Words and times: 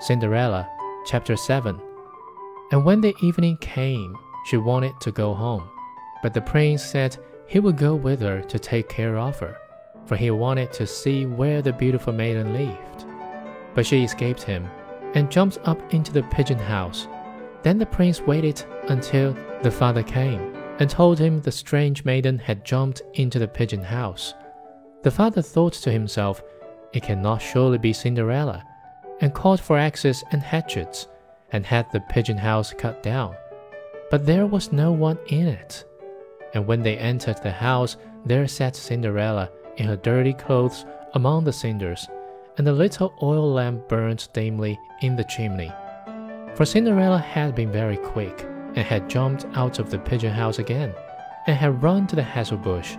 Cinderella, 0.00 0.66
chapter 1.04 1.36
7. 1.36 1.78
And 2.72 2.84
when 2.86 3.02
the 3.02 3.14
evening 3.22 3.58
came, 3.58 4.16
she 4.46 4.56
wanted 4.56 4.98
to 5.02 5.12
go 5.12 5.34
home, 5.34 5.68
but 6.22 6.32
the 6.32 6.40
prince 6.40 6.82
said 6.82 7.18
he 7.46 7.60
would 7.60 7.76
go 7.76 7.94
with 7.94 8.20
her 8.22 8.40
to 8.40 8.58
take 8.58 8.88
care 8.88 9.18
of 9.18 9.38
her, 9.40 9.58
for 10.06 10.16
he 10.16 10.30
wanted 10.30 10.72
to 10.72 10.86
see 10.86 11.26
where 11.26 11.60
the 11.60 11.74
beautiful 11.74 12.14
maiden 12.14 12.54
lived. 12.54 13.04
But 13.74 13.84
she 13.84 14.02
escaped 14.02 14.42
him 14.42 14.70
and 15.14 15.30
jumped 15.30 15.58
up 15.64 15.92
into 15.92 16.12
the 16.12 16.22
pigeon 16.24 16.58
house. 16.58 17.06
Then 17.62 17.76
the 17.76 17.84
prince 17.84 18.22
waited 18.22 18.64
until 18.88 19.36
the 19.62 19.70
father 19.70 20.02
came 20.02 20.56
and 20.78 20.88
told 20.88 21.18
him 21.18 21.42
the 21.42 21.52
strange 21.52 22.06
maiden 22.06 22.38
had 22.38 22.64
jumped 22.64 23.02
into 23.14 23.38
the 23.38 23.48
pigeon 23.48 23.82
house. 23.82 24.32
The 25.02 25.10
father 25.10 25.42
thought 25.42 25.74
to 25.74 25.92
himself, 25.92 26.42
It 26.94 27.02
cannot 27.02 27.42
surely 27.42 27.76
be 27.76 27.92
Cinderella, 27.92 28.64
and 29.20 29.34
called 29.34 29.60
for 29.60 29.78
axes 29.78 30.24
and 30.32 30.42
hatchets, 30.42 31.08
and 31.52 31.66
had 31.66 31.86
the 31.92 32.00
pigeon 32.00 32.38
house 32.38 32.72
cut 32.76 33.02
down. 33.02 33.34
But 34.10 34.26
there 34.26 34.46
was 34.46 34.72
no 34.72 34.92
one 34.92 35.18
in 35.26 35.46
it. 35.46 35.84
And 36.54 36.66
when 36.66 36.82
they 36.82 36.98
entered 36.98 37.42
the 37.42 37.52
house, 37.52 37.96
there 38.24 38.48
sat 38.48 38.76
Cinderella 38.76 39.50
in 39.76 39.86
her 39.86 39.96
dirty 39.96 40.32
clothes 40.32 40.84
among 41.14 41.44
the 41.44 41.52
cinders, 41.52 42.08
and 42.58 42.66
the 42.66 42.72
little 42.72 43.14
oil 43.22 43.52
lamp 43.52 43.88
burned 43.88 44.28
dimly 44.32 44.78
in 45.00 45.16
the 45.16 45.24
chimney. 45.24 45.72
For 46.54 46.64
Cinderella 46.64 47.18
had 47.18 47.54
been 47.54 47.70
very 47.70 47.96
quick, 47.96 48.46
and 48.74 48.86
had 48.86 49.08
jumped 49.08 49.46
out 49.54 49.78
of 49.78 49.90
the 49.90 49.98
pigeon 49.98 50.32
house 50.32 50.58
again, 50.58 50.94
and 51.46 51.56
had 51.56 51.82
run 51.82 52.06
to 52.08 52.16
the 52.16 52.22
hazel 52.22 52.56
bush. 52.56 52.96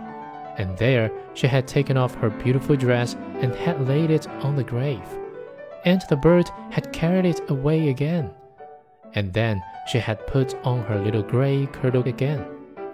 And 0.57 0.77
there 0.77 1.11
she 1.33 1.47
had 1.47 1.67
taken 1.67 1.97
off 1.97 2.15
her 2.15 2.29
beautiful 2.29 2.75
dress 2.75 3.15
and 3.39 3.55
had 3.55 3.87
laid 3.87 4.11
it 4.11 4.27
on 4.43 4.55
the 4.55 4.63
grave. 4.63 5.01
And 5.85 6.01
the 6.09 6.15
bird 6.15 6.49
had 6.69 6.93
carried 6.93 7.25
it 7.25 7.49
away 7.49 7.89
again. 7.89 8.31
And 9.13 9.33
then 9.33 9.61
she 9.87 9.99
had 9.99 10.25
put 10.27 10.55
on 10.63 10.83
her 10.83 10.99
little 10.99 11.23
grey 11.23 11.67
kirtle 11.67 12.07
again, 12.07 12.45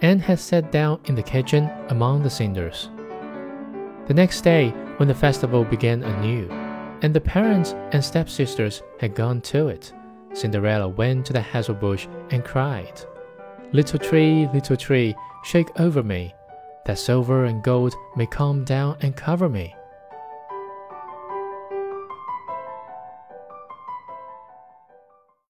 and 0.01 0.21
had 0.21 0.39
sat 0.39 0.71
down 0.71 0.99
in 1.05 1.15
the 1.15 1.23
kitchen 1.23 1.69
among 1.89 2.23
the 2.23 2.29
cinders. 2.29 2.89
The 4.07 4.13
next 4.13 4.41
day, 4.41 4.69
when 4.97 5.07
the 5.07 5.15
festival 5.15 5.63
began 5.63 6.03
anew, 6.03 6.49
and 7.01 7.13
the 7.13 7.21
parents 7.21 7.73
and 7.91 8.03
stepsisters 8.03 8.81
had 8.99 9.15
gone 9.15 9.41
to 9.41 9.67
it, 9.67 9.93
Cinderella 10.33 10.87
went 10.87 11.25
to 11.25 11.33
the 11.33 11.41
hazel 11.41 11.75
bush 11.75 12.07
and 12.29 12.43
cried, 12.43 13.01
Little 13.73 13.99
tree, 13.99 14.47
little 14.53 14.77
tree, 14.77 15.15
shake 15.43 15.79
over 15.79 16.01
me, 16.01 16.33
that 16.85 16.97
silver 16.97 17.45
and 17.45 17.61
gold 17.63 17.93
may 18.15 18.25
come 18.25 18.63
down 18.63 18.97
and 19.01 19.15
cover 19.15 19.49
me. 19.49 19.75